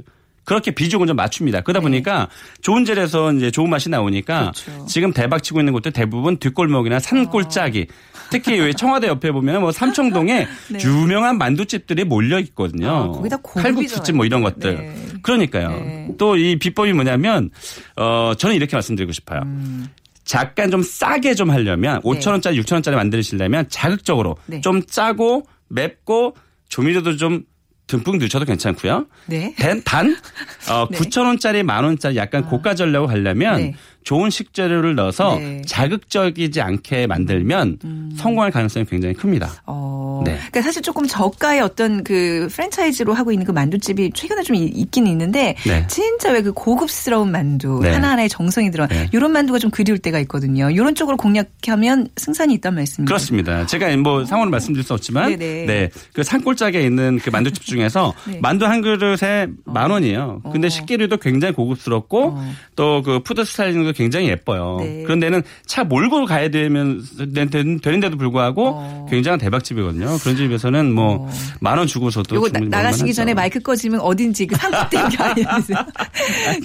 [0.49, 1.61] 그렇게 비중을 좀 맞춥니다.
[1.61, 2.28] 그러다 보니까
[2.62, 4.64] 좋은 재료에서 이제 좋은 맛이 나오니까 네.
[4.64, 4.87] 그렇죠.
[4.87, 7.87] 지금 대박 치고 있는 곳들 대부분 뒷골목이나 산골짜기
[8.31, 10.78] 특히 왜 청와대 옆에 보면 뭐 삼청동에 네.
[10.83, 12.88] 유명한 만두집들이 몰려 있거든요.
[12.88, 13.37] 아, 거기다.
[13.43, 14.76] 칼국수집 뭐 이런 것들.
[14.76, 14.95] 네.
[15.21, 15.69] 그러니까요.
[15.69, 16.09] 네.
[16.17, 17.50] 또이 비법이 뭐냐면
[17.97, 19.43] 어 저는 이렇게 말씀드리고 싶어요.
[19.45, 19.88] 음.
[20.25, 24.62] 잠깐 좀 싸게 좀 하려면 5천 원짜리 6천 원짜리 만드시려면 자극적으로 네.
[24.62, 26.37] 좀 짜고 맵고
[26.71, 27.43] 조미료도 좀
[27.88, 29.07] 듬뿍 넣으셔도 괜찮고요.
[29.26, 29.54] 네.
[29.59, 30.16] 단, 단
[30.71, 30.99] 어, 네.
[30.99, 33.75] 9천 원짜리 만 원짜리 약간 고가 전략을 하려면 네.
[34.08, 35.44] 좋은 식재료를 넣어서 네.
[35.58, 35.62] 음.
[35.66, 39.52] 자극적이지 않게 만들면 성공할 가능성이 굉장히 큽니다.
[39.66, 40.22] 어.
[40.24, 40.32] 네.
[40.36, 45.06] 그러니까 사실 조금 저가의 어떤 그 프랜차이즈로 하고 있는 그 만두집이 최근에 좀 이- 있긴
[45.06, 45.86] 있는데 네.
[45.88, 47.90] 진짜 왜 그 고급스러운 만두 네.
[47.92, 49.08] 하나하나의 정성이 들어 네.
[49.12, 50.70] 이런 만두가 좀 그리울 때가 있거든요.
[50.70, 53.04] 이런 쪽으로 공략하면 승산이 있단 말씀이죠.
[53.10, 53.66] 그렇습니다.
[53.66, 55.66] 제가 뭐 상호는 말씀드릴 수 없지만 네네.
[55.66, 55.90] 네.
[56.14, 58.38] 그 산골짜기에 있는 그 만두집 중에서 네.
[58.40, 60.40] 만두 한 그릇에 만 원이에요.
[60.52, 60.70] 근데 어.
[60.70, 62.52] 식기류도 굉장히 고급스럽고 어.
[62.76, 64.78] 또 그 food styling도 굉장히 예뻐요.
[64.81, 65.02] 네.
[65.02, 67.02] 그런 데는 차 몰고 가야 되면
[67.35, 69.07] 되는데도 불구하고 어.
[69.11, 70.19] 굉장한 대박집이거든요.
[70.23, 71.28] 그런 집에서는 뭐
[71.61, 73.12] 만 원 주고서도 나, 충분히 나가시기.
[73.14, 75.78] 전에 마이크 꺼지면 어딘지 그 상급된 게 아니었어요.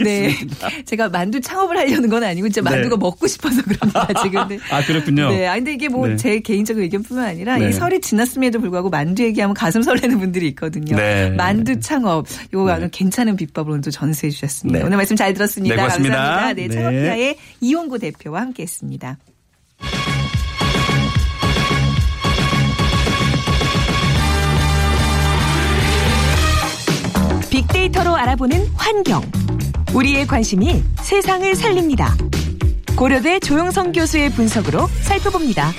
[0.04, 0.36] 네.
[0.86, 3.00] 제가 만두 창업을 하려는 건 아니고 진짜 만두가 네.
[3.00, 4.48] 먹고 싶어서 그럽니다, 지금.
[4.48, 4.60] 네.
[4.72, 5.30] 아 그렇군요.
[5.30, 5.48] 네.
[5.48, 6.16] 아, 근데 이게 뭐 네.
[6.16, 7.70] 제 개인적인 의견뿐만 아니라 네.
[7.70, 10.96] 이 설이 지났음에도 불구하고 만두 얘기하면 가슴 설레는 분들이 있거든요.
[10.96, 11.30] 네.
[11.32, 12.26] 만두 창업.
[12.52, 12.72] 네.
[12.72, 13.36] 아주 괜찮은
[13.68, 14.80] 오늘 또 전수해 주셨습니다.
[14.80, 14.86] 네.
[14.86, 15.76] 오늘 말씀 잘 들었습니다.
[15.76, 16.16] 네, 고맙습니다.
[16.16, 16.54] 감사합니다.
[16.62, 16.74] 네, 네.
[16.74, 17.23] 창업피아의
[17.62, 19.18] 이용구 대표와 함께 했습니다.
[27.50, 29.22] 빅데이터로 알아보는 환경.
[29.94, 32.16] 우리의 관심이 세상을 살립니다.
[32.96, 35.72] 고려대 조영성 교수의 분석으로 살펴봅니다.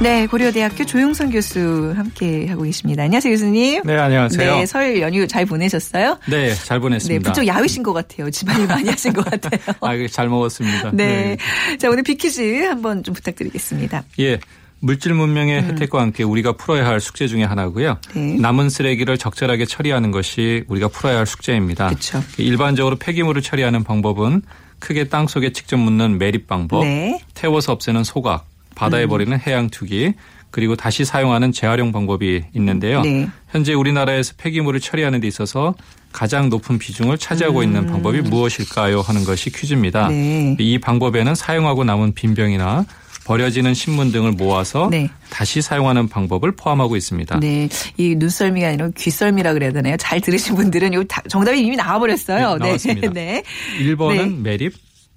[0.00, 3.02] 네, 고려대학교 조용선 교수 함께 하고 계십니다.
[3.02, 3.82] 안녕하세요, 교수님.
[3.84, 4.56] 네, 안녕하세요.
[4.58, 6.18] 네, 설 연휴 잘 보내셨어요?
[6.28, 7.32] 네, 잘 네, 보냈습니다.
[7.32, 8.30] 부쩍 야위신 것 같아요.
[8.30, 9.60] 집안일 많이 하신 것 같아요.
[9.80, 10.92] 아, 잘 먹었습니다.
[10.94, 11.36] 네.
[11.80, 14.04] 자, 오늘 비키즈 한번 좀 부탁드리겠습니다.
[14.20, 14.38] 예.
[14.80, 17.98] 물질 문명의 혜택과 함께 우리가 풀어야 할 숙제 중에 하나고요.
[18.14, 18.36] 네.
[18.38, 21.88] 남은 쓰레기를 적절하게 처리하는 것이 우리가 풀어야 할 숙제입니다.
[21.88, 22.22] 그쵸.
[22.36, 24.42] 일반적으로 폐기물을 처리하는 방법은
[24.78, 27.20] 크게 땅 속에 직접 묻는 매립 방법, 네.
[27.34, 28.46] 태워서 없애는 소각,
[28.78, 29.08] 바다에 음.
[29.08, 30.14] 버리는 해양 투기,
[30.50, 33.02] 그리고 다시 사용하는 재활용 방법이 있는데요.
[33.02, 33.28] 네.
[33.50, 35.74] 현재 우리나라에서 폐기물을 처리하는 데 있어서
[36.12, 39.00] 가장 높은 비중을 차지하고 있는 방법이 무엇일까요?
[39.00, 40.08] 하는 것이 퀴즈입니다.
[40.08, 40.56] 음.
[40.56, 40.64] 네.
[40.64, 42.86] 이 방법에는 사용하고 남은 빈병이나
[43.24, 45.10] 버려지는 신문 등을 모아서 네.
[45.28, 47.40] 다시 사용하는 방법을 포함하고 있습니다.
[47.40, 47.68] 네.
[47.98, 49.98] 이 눈썰미가 아니라 귀썰미라 그래야 되나요?
[49.98, 52.56] 잘 들으신 분들은 요 정답이 이미 나와버렸어요.
[52.56, 53.10] 네, 나왔습니다.
[53.12, 53.42] 네.
[53.80, 54.26] 1번은 네.
[54.42, 54.72] 매립,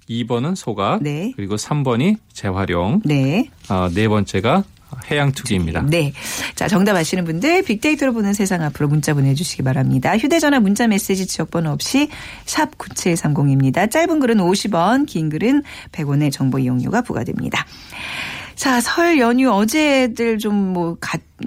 [0.08, 1.32] 2번은 소각, 네.
[1.36, 3.48] 그리고 3번이 재활용, 네.
[3.68, 4.64] 어, 네 번째가
[5.10, 5.82] 해양 투기입니다.
[5.88, 6.12] 네.
[6.54, 10.16] 자, 정답 아시는 분들 빅데이터로 보는 세상 앞으로 문자 보내 주시기 바랍니다.
[10.18, 12.08] 휴대 전화 문자 메시지 지역 번호 없이
[12.44, 13.90] 샵 9730입니다.
[13.90, 15.62] 짧은 글은 50원, 긴 글은
[15.92, 17.66] 100원의 정보 이용료가 부과됩니다.
[18.54, 20.96] 자, 설 연휴 어제들 좀 뭐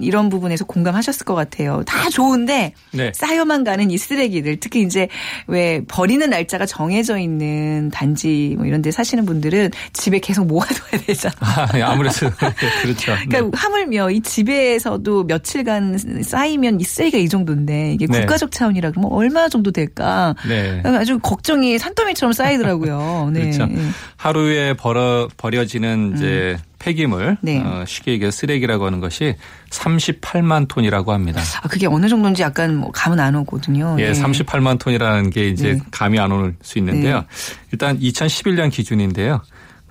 [0.00, 1.82] 이런 부분에서 공감하셨을 것 같아요.
[1.86, 3.12] 다 좋은데 네.
[3.14, 5.08] 쌓여만 가는 이 쓰레기들 특히 이제
[5.46, 11.36] 왜 버리는 날짜가 정해져 있는 단지 뭐 이런 데 사시는 분들은 집에 계속 모아둬야 되잖아요.
[11.40, 12.30] 아, 아무래도
[12.82, 13.14] 그렇죠.
[13.14, 13.26] 네.
[13.28, 18.20] 그러니까 하물며 이 집에서도 며칠간 쌓이면 이 쓰레기가 이 정도인데 이게 네.
[18.20, 20.34] 국가적 차원이라 그러면 얼마나 정도 될까?
[20.48, 20.82] 네.
[20.84, 23.30] 아주 걱정이 산더미처럼 쌓이더라고요.
[23.32, 23.40] 네.
[23.40, 23.68] 그렇죠.
[23.70, 23.76] 예.
[24.16, 27.36] 하루에 버려, 버려지는 이제 폐기물, 음.
[27.40, 27.60] 네.
[27.60, 29.34] 어, 쉽게 얘기해 쓰레기라고 하는 것이
[29.70, 31.40] 38만 톤이라고 합니다.
[31.62, 33.96] 아, 그게 어느 정도인지 약간 뭐 감은 안 오거든요.
[33.98, 34.22] 예, 네.
[34.22, 35.80] 38만 톤이라는 게 이제 네.
[35.90, 37.20] 감이 안 올 수 있는데요.
[37.20, 37.26] 네.
[37.72, 39.40] 일단 2011년 기준인데요.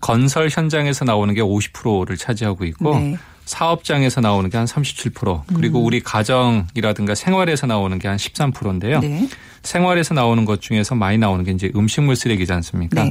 [0.02, 3.14] 건설 현장에서 나오는 게 50%를 차지하고 있고 네.
[3.14, 3.18] 음.
[3.46, 9.00] 사업장에서 나오는 게 한 37% 그리고 우리 가정이라든가 생활에서 나오는 게 한 13%인데요.
[9.00, 9.28] 네.
[9.64, 13.04] 생활에서 나오는 것 중에서 많이 나오는 게 이제 음식물 쓰레기지 않습니까?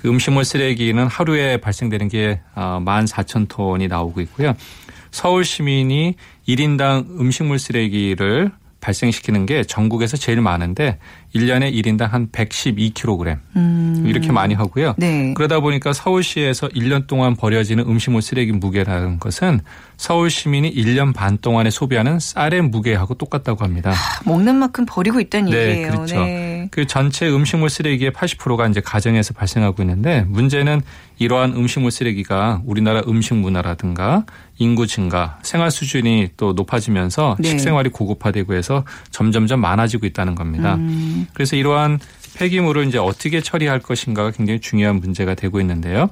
[0.00, 0.02] 네.
[0.02, 4.54] 그 음식물 쓰레기는 하루에 발생되는 게 14,000톤이 나오고 있고요.
[5.10, 6.14] 서울 시민이
[6.48, 10.98] 1인당 음식물 쓰레기를 발생시키는 게 전국에서 제일 많은데
[11.34, 14.04] 1년에 1인당 한 112kg 음.
[14.06, 14.94] 이렇게 많이 하고요.
[14.98, 15.32] 네.
[15.34, 19.60] 그러다 보니까 서울시에서 1년 동안 버려지는 음식물 쓰레기 무게라는 것은
[19.96, 23.92] 서울 시민이 1년 반 동안에 소비하는 쌀의 무게하고 똑같다고 합니다.
[24.24, 25.90] 먹는 만큼 버리고 있다는 네, 얘기예요.
[25.92, 26.24] 그렇죠.
[26.24, 26.68] 네.
[26.70, 30.82] 그 전체 음식물 쓰레기의 80%가 이제 가정에서 발생하고 있는데 문제는
[31.18, 34.24] 이러한 음식물 쓰레기가 우리나라 음식 문화라든가
[34.60, 37.48] 인구 증가, 생활 수준이 또 높아지면서 네.
[37.48, 40.74] 식생활이 고급화되고 해서 점점점 많아지고 있다는 겁니다.
[40.74, 41.26] 음.
[41.32, 41.98] 그래서 이러한
[42.34, 46.10] 폐기물을 이제 어떻게 처리할 것인가가 굉장히 중요한 문제가 되고 있는데요.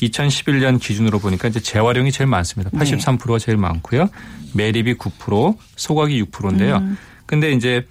[0.00, 2.70] 2011년 기준으로 보니까 이제 재활용이 제일 많습니다.
[2.70, 4.08] 83%가 제일 많고요.
[4.54, 6.82] 매립이 9%, 소각이 6%인데요.
[7.26, 7.86] 근데 이제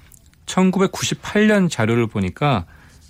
[0.48, 2.66] 1998년 자료를 보니까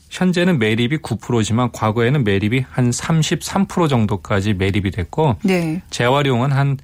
[0.10, 5.82] 현재는 매립이 9%지만 과거에는 매립이 한 33% 정도까지 매립이 됐고 네.
[5.92, 6.78] 재활용은 한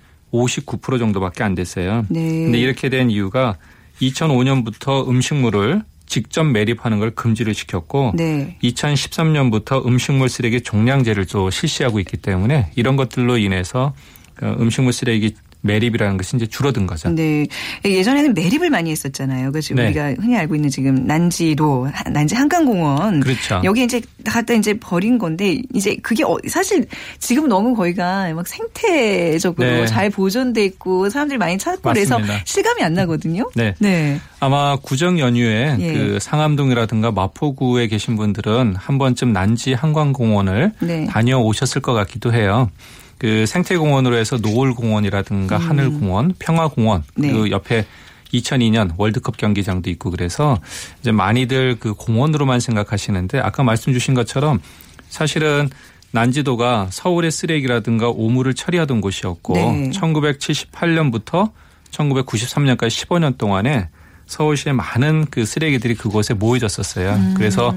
[0.44, 2.06] 59% 정도밖에 안 됐어요.
[2.10, 2.44] 네.
[2.44, 3.58] 근데 이렇게 된 이유가
[4.02, 8.58] 2005년부터 음식물을 직접 매립하는 걸 금지를 시켰고 네.
[8.64, 13.94] 2013년부터 음식물 쓰레기 종량제를 또 실시하고 있기 때문에 이런 것들로 인해서
[14.36, 15.34] 그 음식물 쓰레기
[15.66, 17.10] 매립이라는 것이 이제 줄어든 거죠.
[17.10, 17.46] 네.
[17.84, 19.52] 예전에는 매립을 많이 했었잖아요.
[19.52, 19.88] 그래서 네.
[19.88, 23.20] 우리가 흔히 알고 있는 지금 난지도, 난지 한강공원.
[23.22, 23.62] 그렇죠.
[23.64, 26.86] 여기 이제 다 갖다 이제 버린 건데 이제 그게 어- 사실
[27.20, 29.86] 지금 너무 거기가 막 생태적으로 네.
[29.86, 32.44] 잘 보존돼 있고 사람들이 많이 찾고 그래서 맞습니다.
[32.46, 33.50] 실감이 안 나거든요.
[33.56, 33.74] 네.
[33.80, 34.20] 네.
[34.40, 35.94] 아마 구정 연휴에 예.
[35.94, 41.06] 그 상암동이라든가 마포구에 계신 분들은 한 번쯤 난지 한강공원을 네.
[41.08, 42.70] 다녀오셨을 것 같기도 해요.
[43.18, 47.22] 그 생태공원으로 해서 노을공원이라든가 하늘공원, 평화공원 음.
[47.22, 47.32] 네.
[47.32, 47.86] 그 옆에
[48.34, 50.60] 2002년 월드컵 경기장도 있고 그래서
[51.00, 54.60] 이제 많이들 그 공원으로만 생각하시는데 아까 말씀 주신 것처럼
[55.08, 55.70] 사실은
[56.12, 59.90] 난지도가 서울의 쓰레기라든가 오물을 처리하던 곳이었고 네.
[59.92, 61.52] 1978년부터
[61.92, 63.90] 1993년까지 15년 동안에
[64.26, 67.14] 서울시에 많은 그 쓰레기들이 그곳에 모여졌었어요.
[67.14, 67.34] 음.
[67.38, 67.76] 그래서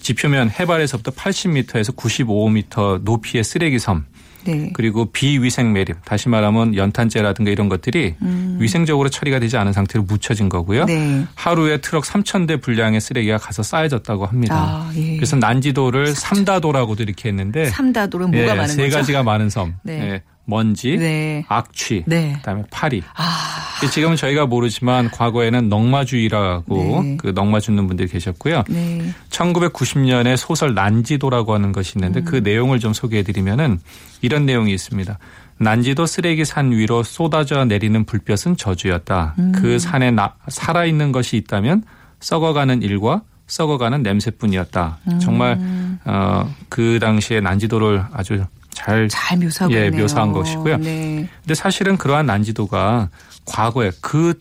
[0.00, 4.04] 지표면 해발에서부터 80m에서 95m 높이의 쓰레기 섬
[4.44, 4.70] 네.
[4.74, 8.14] 그리고 비위생 매립 다시 말하면 연탄재라든가 이런 것들이
[8.58, 10.82] 위생적으로 처리가 되지 않은 상태로 묻혀진 거고요.
[10.82, 10.86] 음.
[10.86, 11.26] 네.
[11.34, 14.54] 하루에 트럭 3,000대 분량의 쓰레기가 가서 쌓여졌다고 합니다.
[14.56, 15.16] 아, 예.
[15.16, 18.96] 그래서 난지도를 삼다도라고도 이렇게 했는데 삼다도는 뭐가 예, 많은 세 거죠?
[18.98, 19.74] 가지가 많은 섬.
[19.82, 20.00] 네.
[20.00, 21.44] 예, 먼지, 네.
[21.48, 22.34] 악취, 네.
[22.36, 23.02] 그다음에 파리.
[23.16, 27.16] 아, 지금은 저희가 모르지만 과거에는 넉마주의라고 네.
[27.18, 28.64] 그 넉마 줍는 분들이 계셨고요.
[28.68, 29.14] 네.
[29.30, 32.42] 1990년에 소설 난지도라고 하는 것이 있는데 그 음.
[32.42, 33.80] 내용을 좀 소개해 드리면은
[34.20, 35.18] 이런 내용이 있습니다.
[35.58, 39.34] 난지도 쓰레기 산 위로 쏟아져 내리는 불볕은 저주였다.
[39.38, 39.52] 음.
[39.54, 41.84] 그 산에 나, 살아있는 것이 있다면
[42.20, 44.98] 썩어가는 일과 썩어가는 냄새뿐이었다.
[45.08, 45.18] 음.
[45.20, 45.58] 정말
[46.04, 50.02] 어, 그 당시에 난지도를 아주 잘 잘 묘사하고 예, 있네요.
[50.02, 50.76] 묘사한 것이고요.
[50.78, 51.28] 네.
[51.42, 53.08] 근데 사실은 그러한 난지도가
[53.46, 54.34] 과거에 그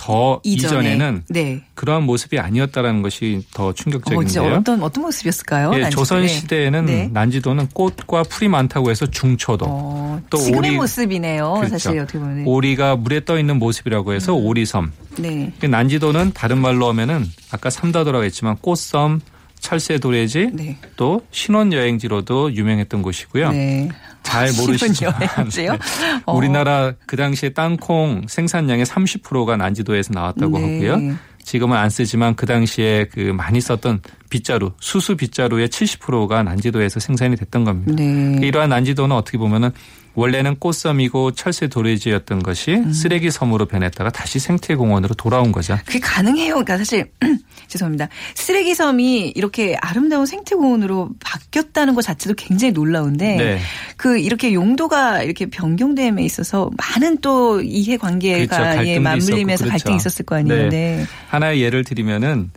[0.00, 0.92] 더 이전에.
[0.92, 1.64] 이전에는 네.
[1.74, 4.54] 그러한 모습이 아니었다라는 것이 더 어, 진짜 충격적인데요.
[4.54, 5.72] 어 떤 어떤 모습이었을까요?
[5.74, 5.90] 예?
[5.90, 6.28] 조선 네.
[6.28, 7.08] 시대에는 네.
[7.12, 11.52] 난지도는 꽃과 풀이 많다고 해서 중초도 어, 또 지금의 오리- 모습이네요.
[11.54, 11.70] 그렇죠.
[11.78, 12.46] 사실 어떻게 보면.
[12.46, 14.46] 오리가 물에 떠 있는 모습이라고 해서 음.
[14.46, 14.92] 오리섬.
[15.18, 15.52] 네.
[15.58, 19.20] 그 난지도는 다른 말로 하면은 아까 삼다도라고 했지만 꽃섬,
[19.60, 20.78] 철새 도래지, 네.
[20.96, 23.50] 또 신혼 여행지로도 유명했던 곳이고요.
[23.52, 23.88] 네.
[24.22, 25.78] 잘 모르시지만 여행지요?
[26.26, 26.34] 어.
[26.34, 30.86] 우리나라 그 당시에 땅콩 생산량의 30%가 난지도에서 나왔다고 네.
[30.86, 31.16] 하고요.
[31.42, 37.64] 지금은 안 쓰지만 그 당시에 그 많이 썼던 빗자루, 수수 빗자루의 70%가 난지도에서 생산이 됐던
[37.64, 37.94] 겁니다.
[37.96, 38.46] 네.
[38.46, 39.70] 이러한 난지도는 어떻게 보면은
[40.18, 42.92] 원래는 꽃섬이고 철새 도래지였던 것이 음.
[42.92, 45.78] 쓰레기 섬으로 변했다가 다시 생태 공원으로 돌아온 거죠.
[45.86, 46.54] 그게 가능해요.
[46.54, 47.12] 그러니까 사실
[47.68, 48.08] 죄송합니다.
[48.34, 53.60] 쓰레기 섬이 이렇게 아름다운 생태 공원으로 바뀌었다는 것 자체도 굉장히 놀라운데 네.
[53.96, 58.02] 그 이렇게 용도가 이렇게 변경됨에 있어서 많은 또 이해 그렇죠.
[58.02, 59.96] 관계가 갈등도 예, 맞물리면서 있었고, 갈등이 그렇죠.
[59.96, 60.62] 있었을 거 아니에요.
[60.64, 60.68] 네.
[60.68, 61.06] 네.
[61.28, 62.50] 하나의 예를 드리면은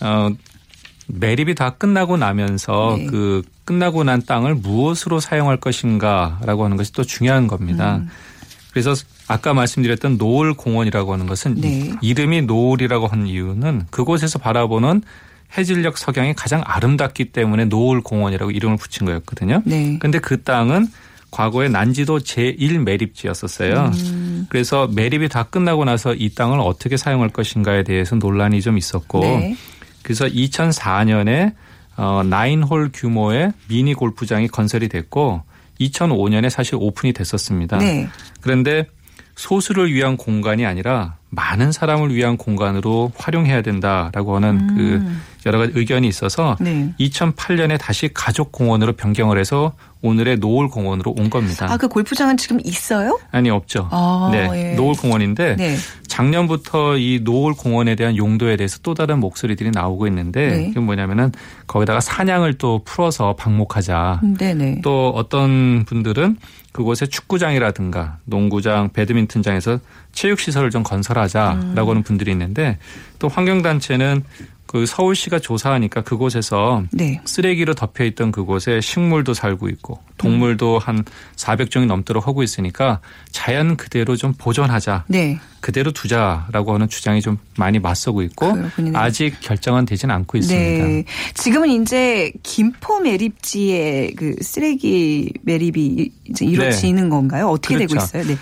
[0.00, 0.28] 어
[1.08, 3.06] 매립이 다 끝나고 나면서 네.
[3.06, 7.96] 그 끝나고 난 땅을 무엇으로 사용할 것인가라고 하는 것이 또 중요한 겁니다.
[7.96, 8.08] 음.
[8.72, 8.94] 그래서
[9.28, 11.92] 아까 말씀드렸던 노을 공원이라고 하는 것은 네.
[12.02, 15.02] 이름이 노을이라고 하는 이유는 그곳에서 바라보는
[15.56, 19.62] 해질녘 석양이 가장 아름답기 때문에 노을 공원이라고 이름을 붙인 거였거든요.
[19.64, 19.98] 네.
[20.00, 20.88] 근데 그 땅은
[21.30, 23.92] 과거에 난지도 제1 매립지였었어요.
[23.94, 24.46] 음.
[24.48, 29.56] 그래서 매립이 다 끝나고 나서 이 땅을 어떻게 사용할 것인가에 대해서 논란이 좀 있었고 네.
[30.06, 31.52] 그래서 2004년에
[31.96, 35.42] 어, 9홀 규모의 미니 골프장이 건설이 됐고
[35.80, 37.78] 2005년에 사실 오픈이 됐었습니다.
[37.78, 38.08] 네.
[38.40, 38.86] 그런데
[39.34, 44.76] 소수를 위한 공간이 아니라 많은 사람을 위한 공간으로 활용해야 된다라고 하는 음.
[44.76, 46.94] 그 여러 가지 의견이 있어서 네.
[47.00, 49.72] 2008년에 다시 가족 공원으로 변경을 해서
[50.06, 51.66] 오늘의 노을 공원으로 온 겁니다.
[51.70, 53.18] 아, 그 골프장은 지금 있어요?
[53.32, 53.88] 아니 없죠.
[53.90, 54.74] 아, 네, 예.
[54.74, 55.76] 노을 공원인데 네.
[56.06, 60.68] 작년부터 이 노을 공원에 대한 용도에 대해서 또 다른 목소리들이 나오고 있는데 네.
[60.68, 61.32] 그게 뭐냐면은
[61.66, 64.20] 거기다가 사냥을 또 풀어서 방목하자.
[64.38, 64.80] 네네.
[64.82, 66.36] 또 어떤 분들은
[66.72, 69.78] 그곳에 축구장이라든가 농구장, 배드민턴장에서
[70.12, 72.78] 체육시설을 좀 건설하자라고 하는 분들이 있는데
[73.18, 74.22] 또 환경단체는
[74.66, 77.20] 그 서울시가 조사하니까 그곳에서 네.
[77.24, 81.04] 쓰레기로 덮여 있던 그곳에 식물도 살고 있고 동물도 한
[81.36, 83.00] 400종이 넘도록 하고 있으니까
[83.30, 85.04] 자연 그대로 좀 보존하자.
[85.08, 85.38] 네.
[85.60, 88.98] 그대로 두자라고 하는 주장이 좀 많이 맞서고 있고 그렇군요.
[88.98, 90.86] 아직 결정은 되지는 않고 있습니다.
[90.86, 91.04] 네.
[91.34, 97.48] 지금은 이제 김포 매립지에 그 쓰레기 매립이 이제 이루어지는 건가요?
[97.48, 98.06] 어떻게 되고 그렇죠.
[98.18, 98.24] 있어요?
[98.24, 98.36] 네.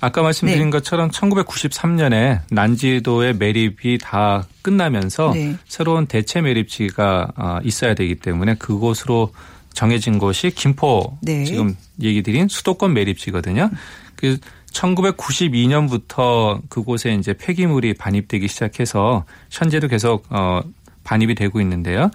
[0.00, 0.70] 아까 말씀드린 네.
[0.70, 5.56] 것처럼 1993년에 난지도의 매립이 다 끝나면서 네.
[5.66, 9.32] 새로운 대체 매립지가 어, 있어야 되기 때문에 그곳으로
[9.72, 11.44] 정해진 곳이 김포 네.
[11.44, 13.70] 지금 얘기 드린 수도권 매립지거든요.
[14.16, 14.38] 그
[14.72, 20.62] 1992년부터 그곳에 이제 폐기물이 반입되기 시작해서 현재도 계속 어
[21.04, 22.10] 반입이 되고 있는데요.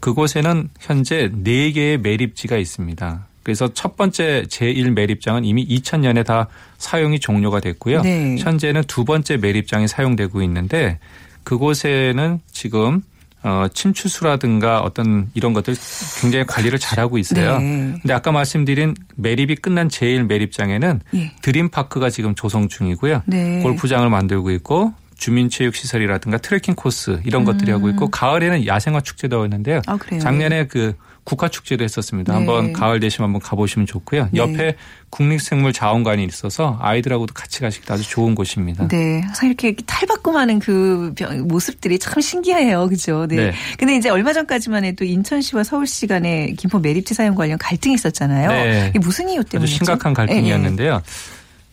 [0.00, 3.27] 그곳에는 현재 4개의 매립지가 있습니다.
[3.48, 8.02] 그래서 첫 번째 제1 매립장은 이미 2000년에 다 사용이 종료가 됐고요.
[8.02, 8.36] 네.
[8.38, 10.98] 현재는 두 번째 매립장이 사용되고 있는데
[11.44, 13.00] 그곳에는 지금
[13.42, 15.74] 어 침추수라든가 어떤 이런 것들
[16.20, 17.58] 굉장히 관리를 잘하고 있어요.
[17.58, 17.94] 네.
[18.02, 21.32] 근데 아까 말씀드린 매립이 끝난 제1 매립장에는 예.
[21.40, 23.22] 드림파크가 지금 조성 중이고요.
[23.24, 23.62] 네.
[23.62, 29.80] 골프장을 만들고 있고 주민체육시설이라든가 트레킹 코스 이런 것들이 하고 있고 가을에는 야생화 축제도 했는데요.
[29.88, 29.94] 음.
[29.94, 30.18] 아?
[30.18, 30.92] 작년에 그
[31.28, 32.32] 국화 축제도 했었습니다.
[32.32, 32.38] 네.
[32.38, 34.30] 한번 가을 되시면 한번 가보시면 좋고요.
[34.32, 34.38] 네.
[34.40, 34.76] 옆에
[35.10, 38.88] 국립생물자원관이 있어서 아이들하고도 같이 가시기도 아주 좋은 곳입니다.
[38.88, 39.20] 네.
[39.20, 42.88] 항상 이렇게 탈바꿈하는 그 병- 모습들이 참 신기해요.
[42.88, 43.26] 그죠?
[43.28, 43.36] 네.
[43.36, 43.52] 네.
[43.78, 48.48] 근데 이제 얼마 전까지만 해도 인천시와 서울시 간에 김포 매립지 사용 관련 갈등이 있었잖아요.
[48.48, 48.86] 네.
[48.88, 49.74] 이게 무슨 이유 아주 때문이죠?
[49.76, 51.02] 심각한 갈등이었는데요.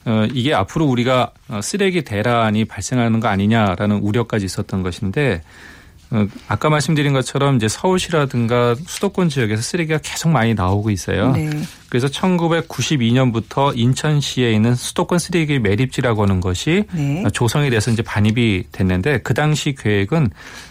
[0.08, 5.75] 어, 이게 앞으로 우리가 어, 쓰레기 대란이 발생하는 거 아니냐라는 우려까지 있었던 것인데 어,
[6.48, 11.32] 아까 말씀드린 것처럼 이제 서울시라든가 수도권 지역에서 쓰레기가 계속 많이 나오고 있어요.
[11.32, 11.50] 네.
[11.89, 17.24] 그래서 1992년부터 인천시에 있는 수도권 쓰레기 매립지라고 하는 것이 네.
[17.34, 20.30] 조성이 돼서 이제 반입이 됐는데 그 당시 계획은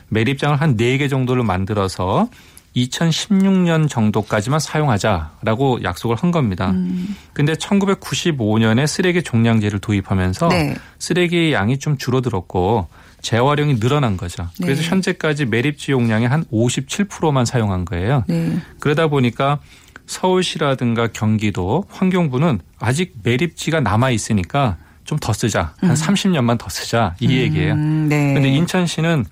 [0.08, 2.28] 매립장을 한 4개 정도를 만들어서
[2.76, 6.70] 2016년 정도까지만 사용하자라고 약속을 한 겁니다.
[6.70, 7.16] 음.
[7.32, 10.74] 근데 1995년에 쓰레기 종량제를 도입하면서 네.
[10.98, 12.88] 쓰레기 양이 좀 줄어들었고
[13.24, 14.48] 재활용이 늘어난 거죠.
[14.62, 14.88] 그래서 네.
[14.88, 18.22] 현재까지 매립지 용량의 한 57%만 사용한 거예요.
[18.28, 18.58] 네.
[18.80, 19.58] 그러다 보니까
[20.06, 25.74] 서울시라든가 경기도 환경부는 아직 매립지가 남아 있으니까 좀 더 쓰자.
[25.80, 27.14] 한 30년만 더 쓰자.
[27.20, 27.74] 이 얘기예요.
[27.74, 28.28] 음, 네.
[28.34, 29.24] 그런데 인천시는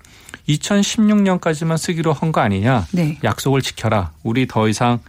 [0.49, 2.85] 2016년까지만 쓰기로 한 거 아니냐.
[2.91, 3.17] 네.
[3.23, 4.11] 약속을 지켜라.
[4.23, 4.99] 우리 더 이상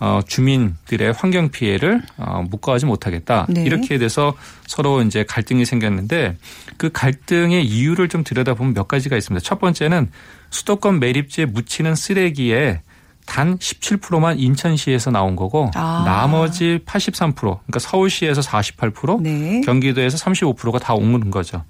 [0.00, 3.46] 어, 주민들의 환경 피해를 어, 묵과하지 못하겠다.
[3.50, 3.62] 네.
[3.64, 4.34] 이렇게 돼서
[4.66, 6.36] 서로 이제 갈등이 생겼는데
[6.78, 9.44] 그 갈등의 이유를 좀 들여다보면 몇 가지가 있습니다.
[9.44, 10.10] 첫 번째는
[10.48, 12.80] 수도권 매립지에 묻히는 쓰레기에
[13.26, 16.02] 단 17%만 인천시에서 나온 거고 아.
[16.04, 19.60] 나머지 83% 그러니까 서울시에서 48% 네.
[19.60, 21.62] 경기도에서 35%가 다 옮는 거죠.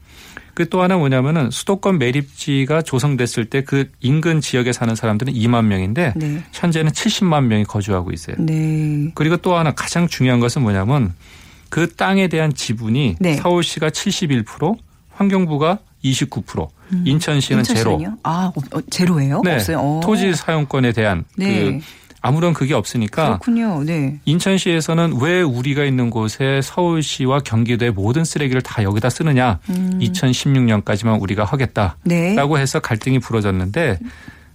[0.55, 6.15] 그 또 하나 뭐냐면은 수도권 매립지가 조성됐을 때 그 인근 지역에 사는 사람들은 2만 명인데
[6.17, 6.43] 네.
[6.53, 8.37] 현재는 70만 명이 거주하고 있어요.
[8.39, 9.11] 네.
[9.15, 11.15] 그리고 또 하나 가장 중요한 것은 뭐냐면
[11.69, 13.37] 그 땅에 대한 지분이 네.
[13.37, 14.77] 서울시가 71%,
[15.13, 16.69] 환경부가 29%,
[17.05, 17.93] 인천시는 제로.
[17.93, 18.17] 인천시는요?
[18.23, 19.43] 아, 어, 어, 제로예요?
[19.45, 19.55] 네.
[19.55, 19.79] 없어요.
[19.79, 20.01] 어.
[20.03, 21.65] 토지 사용권에 대한 네.
[21.65, 21.81] 그
[22.23, 23.83] 아무런 그게 없으니까 그렇군요.
[23.83, 24.19] 네.
[24.25, 29.59] 인천시에서는 왜 우리가 있는 곳에 서울시와 경기도의 모든 쓰레기를 다 여기다 쓰느냐.
[29.71, 29.99] 음.
[30.01, 32.37] 2016년까지만 우리가 하겠다라고 네.
[32.37, 33.99] 해서 갈등이 불어졌는데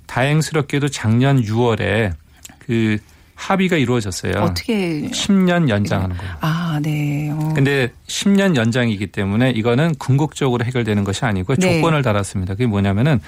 [0.05, 2.13] 다행스럽게도 작년 6월에
[2.59, 2.97] 그
[3.35, 4.33] 합의가 이루어졌어요.
[4.41, 6.33] 어떻게 10년 연장하는 거예요.
[6.39, 7.29] 아, 네.
[7.31, 7.53] 어.
[7.53, 11.75] 근데 10년 연장이기 때문에 이거는 궁극적으로 해결되는 것이 아니고 네.
[11.75, 12.53] 조건을 달았습니다.
[12.53, 13.19] 그게 뭐냐면은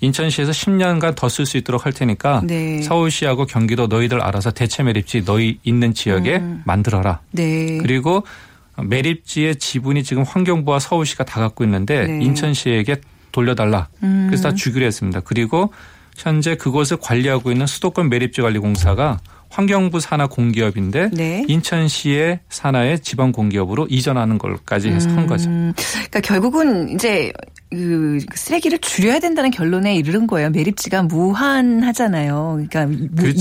[0.00, 2.82] 인천시에서 10년간 더 쓸 수 있도록 할 테니까 네.
[2.82, 6.62] 서울시하고 경기도 너희들 알아서 대체 매립지 너희 있는 지역에 음.
[6.66, 7.20] 만들어라.
[7.32, 7.78] 네.
[7.78, 8.24] 그리고
[8.82, 12.24] 매립지의 지분이 지금 환경부와 서울시가 다 갖고 있는데 네.
[12.24, 12.96] 인천시에게
[13.32, 13.88] 돌려달라.
[14.02, 14.26] 음.
[14.28, 15.20] 그래서 다 주기로 했습니다.
[15.20, 15.72] 그리고
[16.16, 21.44] 현재 그것을 관리하고 있는 수도권 매립지 관리공사가 환경부 산하 공기업인데 네.
[21.48, 25.48] 인천시의 산하의 지방 공기업으로 이전하는 걸까지 해서 한 거죠.
[25.48, 27.32] 음, 그러니까 결국은 이제
[27.70, 30.50] 그 쓰레기를 줄여야 된다는 결론에 이르는 거예요.
[30.50, 32.52] 매립지가 무한하잖아요.
[32.68, 33.38] 그러니까 무- 그렇죠.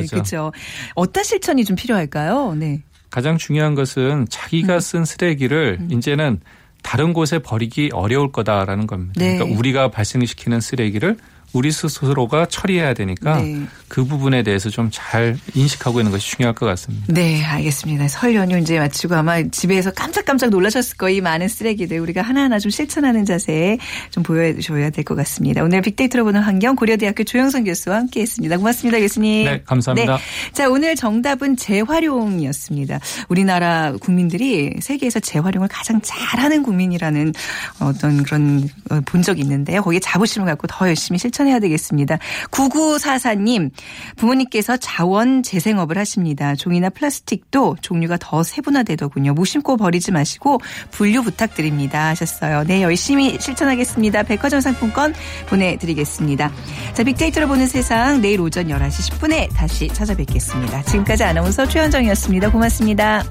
[0.00, 0.10] 거죠.
[0.10, 0.52] 그렇죠.
[0.94, 2.54] 어떤 실천이 좀 필요할까요?
[2.54, 2.82] 네.
[3.10, 4.80] 가장 중요한 것은 자기가 음.
[4.80, 6.40] 쓴 쓰레기를 이제는
[6.82, 9.14] 다른 곳에 버리기 어려울 거다라는 겁니다.
[9.16, 9.36] 네.
[9.36, 11.16] 그러니까 우리가 발생시키는 쓰레기를
[11.54, 13.62] 우리 스스로가 처리해야 되니까 네.
[13.88, 17.06] 그 부분에 대해서 좀 잘 인식하고 있는 것이 중요할 것 같습니다.
[17.08, 18.08] 네, 알겠습니다.
[18.08, 21.18] 설 연휴 이제 마치고 아마 집에서 깜짝깜짝 놀라셨을 거예요.
[21.18, 23.78] 이 많은 쓰레기들 우리가 하나하나 좀 실천하는 자세
[24.10, 25.62] 좀 보여줘야 될 것 같습니다.
[25.62, 28.56] 오늘 빅데이터로 보는 환경 고려대학교 조영선 교수와 함께했습니다.
[28.58, 29.44] 고맙습니다, 교수님.
[29.44, 30.16] 네, 감사합니다.
[30.16, 30.22] 네.
[30.52, 33.00] 자, 오늘 정답은 재활용이었습니다.
[33.28, 37.32] 우리나라 국민들이 세계에서 재활용을 가장 잘하는 국민이라는
[37.80, 38.68] 어떤 그런
[39.06, 39.82] 본 적이 있는데요.
[39.82, 41.37] 거기에 자부심을 갖고 더 열심히 실천.
[41.38, 42.18] 실천해야 되겠습니다.
[42.50, 43.70] 9944님,
[44.16, 46.54] 부모님께서 자원 재생업을 하십니다.
[46.54, 49.34] 종이나 플라스틱도 종류가 더 세분화되더군요.
[49.34, 52.08] 무심코 버리지 마시고 분류 부탁드립니다.
[52.08, 52.64] 하셨어요.
[52.64, 54.24] 네, 열심히 실천하겠습니다.
[54.24, 55.14] 백화점 상품권
[55.48, 56.50] 보내드리겠습니다.
[56.94, 60.82] 자, 빅데이터로 보는 세상 내일 오전 11시 10분에 다시 찾아뵙겠습니다.
[60.82, 62.50] 지금까지 아나운서 최현정이었습니다.
[62.50, 63.24] 고맙습니다.